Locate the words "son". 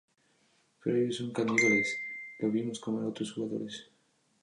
1.17-1.31